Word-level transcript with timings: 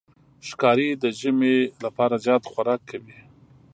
ښکاري 0.47 0.89
د 1.03 1.05
ژمي 1.19 1.57
لپاره 1.83 2.15
زیات 2.25 2.43
خوراک 2.51 2.81
کوي. 2.89 3.17